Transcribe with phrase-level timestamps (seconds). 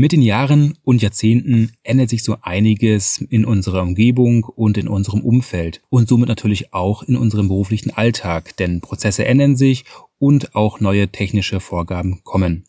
[0.00, 5.20] Mit den Jahren und Jahrzehnten ändert sich so einiges in unserer Umgebung und in unserem
[5.20, 9.84] Umfeld und somit natürlich auch in unserem beruflichen Alltag, denn Prozesse ändern sich
[10.18, 12.64] und auch neue technische Vorgaben kommen.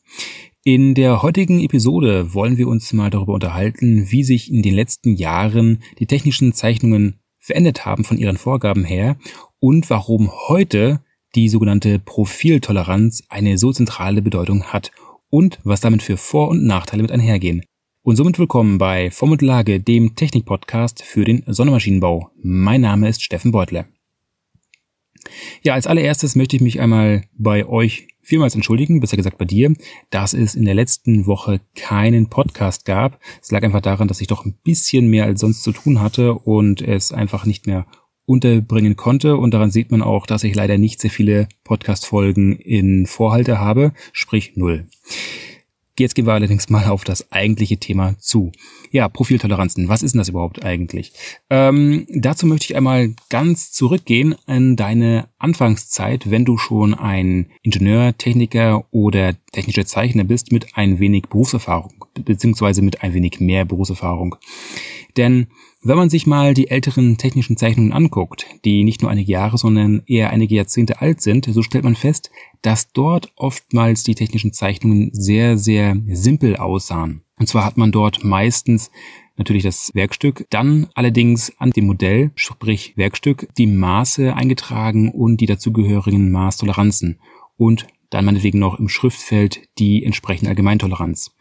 [0.65, 5.16] In der heutigen Episode wollen wir uns mal darüber unterhalten, wie sich in den letzten
[5.16, 9.16] Jahren die technischen Zeichnungen verändert haben von ihren Vorgaben her
[9.61, 11.00] und warum heute
[11.36, 14.91] die sogenannte Profiltoleranz eine so zentrale Bedeutung hat
[15.32, 17.64] und was damit für Vor- und Nachteile mit einhergehen.
[18.04, 22.29] Und somit willkommen bei Form und Lage, dem Technik-Podcast für den Sondermaschinenbau.
[22.43, 23.86] Mein Name ist Steffen Beutler.
[25.64, 29.73] Ja, als allererstes möchte ich mich einmal bei euch vielmals entschuldigen, besser gesagt bei dir,
[30.09, 33.20] dass es in der letzten Woche keinen Podcast gab.
[33.42, 36.34] Es lag einfach daran, dass ich doch ein bisschen mehr als sonst zu tun hatte
[36.34, 37.86] und es einfach nicht mehr
[38.25, 39.38] unterbringen konnte.
[39.38, 43.94] Und daran sieht man auch, dass ich leider nicht sehr viele Podcast-Folgen in Vorhalte habe,
[44.14, 44.88] sprich null.
[46.00, 48.52] Jetzt gehen wir allerdings mal auf das eigentliche Thema zu.
[48.92, 49.88] Ja, Profiltoleranzen.
[49.88, 51.12] Was ist denn das überhaupt eigentlich?
[51.50, 58.17] Ähm, dazu möchte ich einmal ganz zurückgehen an deine Anfangszeit, wenn du schon ein Ingenieur,
[58.17, 64.38] Techniker oder technischer Zeichner bist mit ein wenig Berufserfahrung, beziehungsweise mit ein wenig mehr Berufserfahrung.
[65.17, 65.48] Denn
[65.84, 70.04] wenn man sich mal die älteren technischen Zeichnungen anguckt, die nicht nur einige Jahre, sondern
[70.06, 72.30] eher einige Jahrzehnte alt sind, so stellt man fest,
[72.62, 77.23] dass dort oftmals die technischen Zeichnungen sehr, sehr simpel aussahen.
[77.38, 78.92] Und zwar hat man dort meistens
[79.38, 85.48] natürlich das Werkstück, dann allerdings an dem Modell, sprich Werkstück, die Maße eingetragen und die
[85.48, 87.20] dazugehörigen Maßtoleranzen
[87.58, 91.32] und dann meinetwegen noch im Schriftfeld die entsprechende Allgemeintoleranz.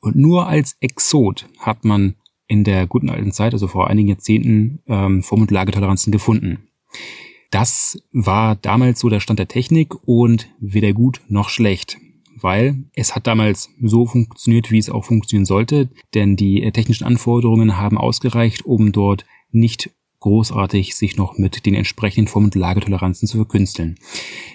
[0.00, 2.16] Und nur als Exot hat man
[2.48, 6.68] in der guten alten Zeit, also vor einigen Jahrzehnten, ähm, Form- und Lagetoleranzen gefunden.
[7.50, 11.98] Das war damals so der Stand der Technik und weder gut noch schlecht,
[12.40, 17.04] weil es hat damals so funktioniert, wie es auch funktionieren sollte, denn die äh, technischen
[17.04, 23.28] Anforderungen haben ausgereicht, um dort nicht großartig sich noch mit den entsprechenden Form- und Lagetoleranzen
[23.28, 23.98] zu verkünsteln.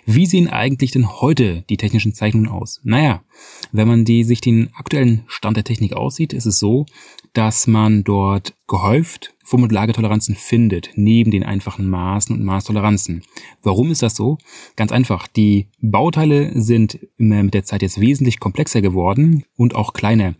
[0.05, 2.81] Wie sehen eigentlich denn heute die technischen Zeichnungen aus?
[2.83, 3.23] Naja,
[3.71, 6.85] wenn man die, sich den aktuellen Stand der Technik aussieht, ist es so,
[7.33, 13.23] dass man dort gehäuft Form- und Lagetoleranzen findet, neben den einfachen Maßen und Maßtoleranzen.
[13.61, 14.37] Warum ist das so?
[14.75, 15.27] Ganz einfach.
[15.27, 20.35] Die Bauteile sind immer mit der Zeit jetzt wesentlich komplexer geworden und auch kleiner.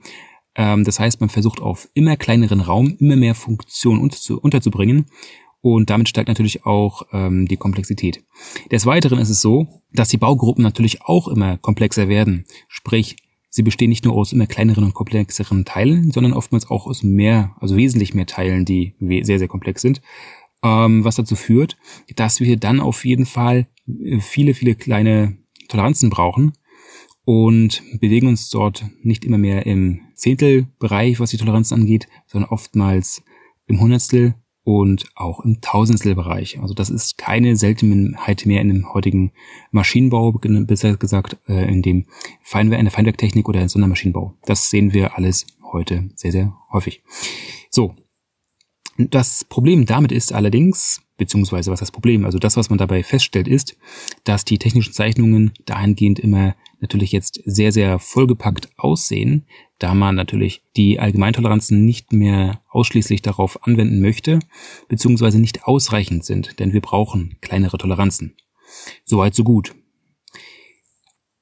[0.56, 5.06] Ähm, das heißt, man versucht auf immer kleineren Raum immer mehr Funktionen unterzubringen
[5.62, 8.24] und damit steigt natürlich auch ähm, die Komplexität.
[8.70, 12.46] Des Weiteren ist es so, dass die Baugruppen natürlich auch immer komplexer werden.
[12.68, 13.16] Sprich,
[13.50, 17.56] sie bestehen nicht nur aus immer kleineren und komplexeren Teilen, sondern oftmals auch aus mehr,
[17.62, 20.02] also wesentlich mehr Teilen, die sehr, sehr komplex sind.
[20.64, 21.78] Ähm, was dazu führt,
[22.16, 25.38] dass wir dann auf jeden Fall äh, viele, viele kleine
[25.70, 26.54] Toleranzen brauchen
[27.26, 33.24] und bewegen uns dort nicht immer mehr im Zehntelbereich, was die Toleranz angeht, sondern oftmals
[33.68, 36.60] im Hundertstel und auch im Tausendstelbereich.
[36.60, 39.32] Also das ist keine Seltenheit mehr in dem heutigen
[39.72, 42.06] Maschinenbau, besser gesagt äh, in dem
[42.42, 44.36] Feinwerk, in der Feinwerktechnik oder Sondermaschinenbau.
[44.46, 47.04] Das sehen wir alles heute sehr, sehr häufig.
[47.70, 47.96] So.
[48.96, 53.48] Das Problem damit ist allerdings, beziehungsweise was das Problem, also das, was man dabei feststellt,
[53.48, 53.76] ist,
[54.24, 59.48] dass die technischen Zeichnungen dahingehend immer natürlich jetzt sehr, sehr vollgepackt aussehen,
[59.80, 64.40] da man natürlich die Allgemeintoleranzen nicht mehr ausschließlich darauf anwenden möchte,
[64.88, 68.36] beziehungsweise nicht ausreichend sind, denn wir brauchen kleinere Toleranzen.
[69.06, 69.74] Soweit, so gut.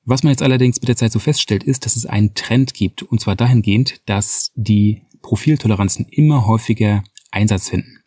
[0.03, 3.03] Was man jetzt allerdings mit der Zeit so feststellt, ist, dass es einen Trend gibt,
[3.03, 8.00] und zwar dahingehend, dass die Profiltoleranzen immer häufiger Einsatz finden.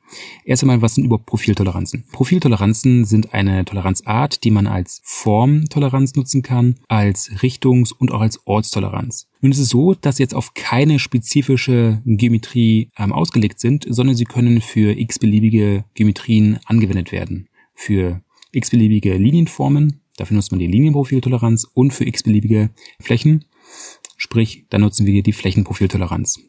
[0.45, 2.05] Erst einmal, was sind überhaupt Profiltoleranzen?
[2.13, 8.47] Profiltoleranzen sind eine Toleranzart, die man als Formtoleranz nutzen kann, als Richtungs- und auch als
[8.47, 9.29] Ortstoleranz.
[9.41, 14.17] Nun ist es so, dass sie jetzt auf keine spezifische Geometrie ähm, ausgelegt sind, sondern
[14.17, 17.49] sie können für x-beliebige Geometrien angewendet werden.
[17.75, 18.23] Für
[18.53, 22.71] x-beliebige Linienformen, dafür nutzt man die Linienprofiltoleranz und für x-beliebige
[23.01, 23.45] Flächen,
[24.17, 26.41] sprich, dann nutzen wir die Flächenprofiltoleranz.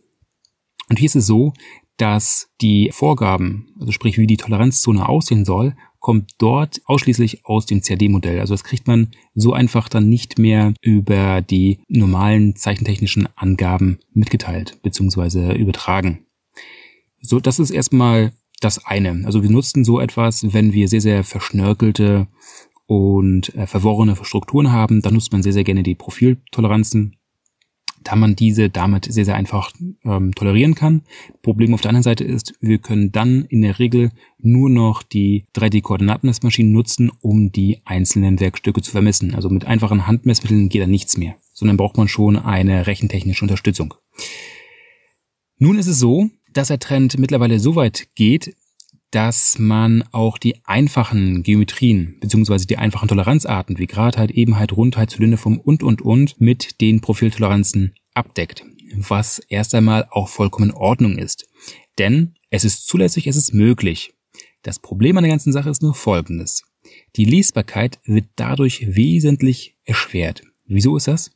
[0.89, 1.53] Und hier ist es so,
[1.97, 7.81] dass die Vorgaben, also sprich wie die Toleranzzone aussehen soll, kommt dort ausschließlich aus dem
[7.81, 8.39] CAD-Modell.
[8.39, 14.77] Also das kriegt man so einfach dann nicht mehr über die normalen zeichentechnischen Angaben mitgeteilt
[14.83, 15.55] bzw.
[15.55, 16.25] übertragen.
[17.21, 19.23] So, das ist erstmal das eine.
[19.25, 22.27] Also wir nutzen so etwas, wenn wir sehr, sehr verschnörkelte
[22.85, 27.15] und äh, verworrene Strukturen haben, dann nutzt man sehr, sehr gerne die Profiltoleranzen
[28.05, 29.71] da man diese damit sehr, sehr einfach
[30.05, 31.01] ähm, tolerieren kann.
[31.41, 35.45] Problem auf der anderen Seite ist, wir können dann in der Regel nur noch die
[35.55, 39.35] 3D-Koordinatenmessmaschinen nutzen, um die einzelnen Werkstücke zu vermessen.
[39.35, 41.35] Also mit einfachen Handmessmitteln geht da nichts mehr.
[41.53, 43.93] sondern braucht man schon eine rechentechnische Unterstützung.
[45.57, 48.55] Nun ist es so, dass der Trend mittlerweile so weit geht,
[49.15, 55.57] dass man auch die einfachen Geometrien beziehungsweise die einfachen Toleranzarten wie Gradheit, Ebenheit, Rundheit, Zylinderform
[55.57, 61.47] und und und mit den Profiltoleranzen abdeckt, was erst einmal auch vollkommen in Ordnung ist.
[61.97, 64.13] Denn es ist zulässig, es ist möglich.
[64.63, 66.65] Das Problem an der ganzen Sache ist nur folgendes.
[67.15, 70.41] Die Lesbarkeit wird dadurch wesentlich erschwert.
[70.65, 71.31] Wieso ist das?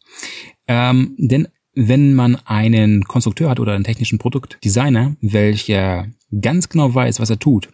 [0.68, 1.48] Ähm, denn
[1.88, 6.08] wenn man einen Konstrukteur hat oder einen technischen Produktdesigner, welcher
[6.42, 7.70] ganz genau weiß, was er tut,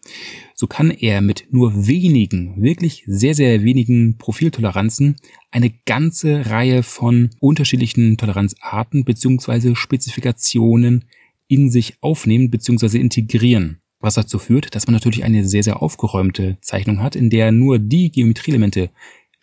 [0.53, 5.15] so kann er mit nur wenigen, wirklich sehr, sehr wenigen Profiltoleranzen
[5.49, 11.05] eine ganze Reihe von unterschiedlichen Toleranzarten beziehungsweise Spezifikationen
[11.47, 13.79] in sich aufnehmen beziehungsweise integrieren.
[13.99, 17.79] Was dazu führt, dass man natürlich eine sehr, sehr aufgeräumte Zeichnung hat, in der nur
[17.79, 18.91] die Geometrieelemente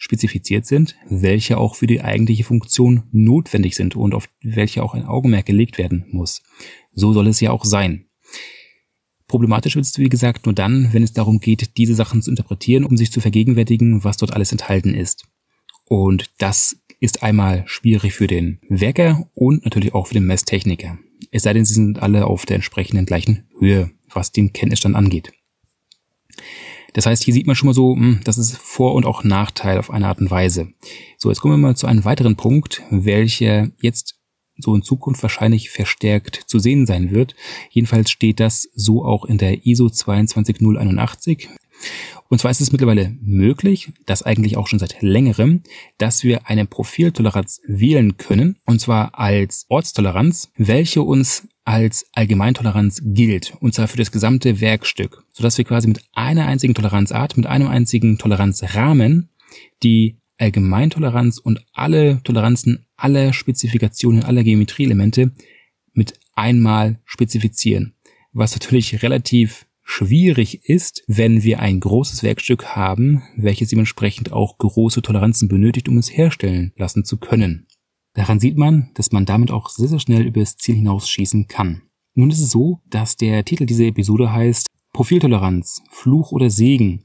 [0.03, 5.05] spezifiziert sind, welche auch für die eigentliche Funktion notwendig sind und auf welche auch ein
[5.05, 6.43] Augenmerk gelegt werden muss.
[6.93, 8.07] So soll es ja auch sein.
[9.29, 12.85] Problematisch wird es, wie gesagt, nur dann, wenn es darum geht, diese Sachen zu interpretieren,
[12.85, 15.25] um sich zu vergegenwärtigen, was dort alles enthalten ist.
[15.85, 20.99] Und das ist einmal schwierig für den Werker und natürlich auch für den Messtechniker.
[21.31, 25.33] Es sei denn, sie sind alle auf der entsprechenden gleichen Höhe, was den Kenntnisstand angeht.
[26.93, 29.79] Das heißt, hier sieht man schon mal so, hm, das ist Vor- und auch Nachteil
[29.79, 30.73] auf eine Art und Weise.
[31.17, 34.19] So, jetzt kommen wir mal zu einem weiteren Punkt, welcher jetzt
[34.59, 37.35] so in Zukunft wahrscheinlich verstärkt zu sehen sein wird.
[37.71, 41.49] Jedenfalls steht das so auch in der ISO 22081.
[42.29, 45.63] Und zwar ist es mittlerweile möglich, das eigentlich auch schon seit längerem,
[45.99, 53.55] dass wir eine Profiltoleranz wählen können, und zwar als Ortstoleranz, welche uns als Allgemeintoleranz gilt,
[53.61, 57.69] und zwar für das gesamte Werkstück, sodass wir quasi mit einer einzigen Toleranzart, mit einem
[57.69, 59.29] einzigen Toleranzrahmen
[59.83, 65.33] die Allgemeintoleranz und alle Toleranzen, alle Spezifikationen, aller Geometrieelemente
[65.93, 67.95] mit einmal spezifizieren.
[68.33, 75.03] Was natürlich relativ schwierig ist, wenn wir ein großes Werkstück haben, welches dementsprechend auch große
[75.03, 77.67] Toleranzen benötigt, um es herstellen lassen zu können.
[78.15, 81.83] Daran sieht man, dass man damit auch sehr, sehr schnell über das Ziel hinausschießen kann.
[82.15, 87.05] Nun ist es so, dass der Titel dieser Episode heißt Profiltoleranz, Fluch oder Segen.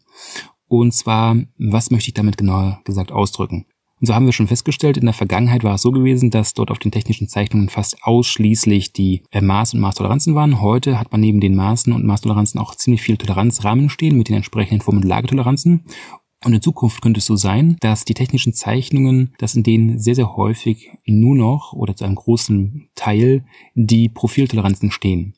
[0.68, 3.66] Und zwar, was möchte ich damit genauer gesagt ausdrücken?
[4.00, 6.70] Und so haben wir schon festgestellt, in der Vergangenheit war es so gewesen, dass dort
[6.70, 10.62] auf den technischen Zeichnungen fast ausschließlich die äh, Maß- und Maßtoleranzen waren.
[10.62, 14.36] Heute hat man neben den Maßen und Maßtoleranzen auch ziemlich viel Toleranzrahmen stehen mit den
[14.36, 15.86] entsprechenden Form- und Lagetoleranzen.
[16.46, 20.14] Und in Zukunft könnte es so sein, dass die technischen Zeichnungen, dass in denen sehr,
[20.14, 25.34] sehr häufig nur noch oder zu einem großen Teil die Profiltoleranzen stehen.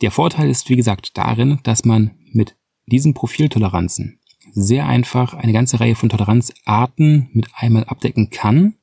[0.00, 2.56] Der Vorteil ist, wie gesagt, darin, dass man mit
[2.86, 4.20] diesen Profiltoleranzen
[4.54, 8.74] sehr einfach eine ganze Reihe von Toleranzarten mit einmal abdecken kann.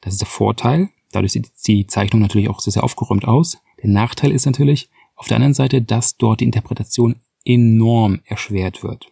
[0.00, 0.88] Das ist der Vorteil.
[1.12, 3.58] Dadurch sieht die Zeichnung natürlich auch sehr, sehr aufgeräumt aus.
[3.82, 9.08] Der Nachteil ist natürlich auf der anderen Seite, dass dort die Interpretation enorm erschwert wird.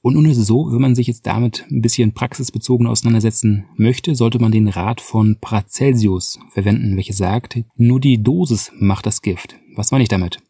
[0.00, 4.16] Und nun ist es so, wenn man sich jetzt damit ein bisschen praxisbezogen auseinandersetzen möchte,
[4.16, 9.56] sollte man den Rat von Paracelsius verwenden, welcher sagt, nur die Dosis macht das Gift.
[9.76, 10.42] Was meine ich damit?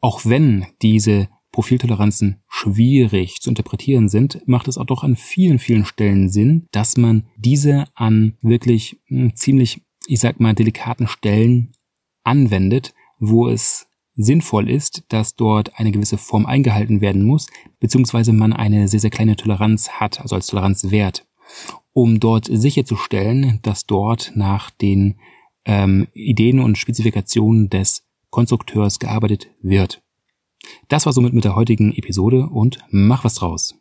[0.00, 5.84] Auch wenn diese Profiltoleranzen schwierig zu interpretieren sind, macht es auch doch an vielen, vielen
[5.84, 11.72] Stellen Sinn, dass man diese an wirklich hm, ziemlich, ich sag mal, delikaten Stellen
[12.22, 18.52] anwendet, wo es sinnvoll ist, dass dort eine gewisse Form eingehalten werden muss, beziehungsweise man
[18.52, 21.26] eine sehr, sehr kleine Toleranz hat, also als Toleranzwert,
[21.92, 25.16] um dort sicherzustellen, dass dort nach den
[25.64, 30.02] ähm, Ideen und Spezifikationen des Konstrukteurs gearbeitet wird.
[30.88, 33.79] Das war somit mit der heutigen Episode und mach was draus.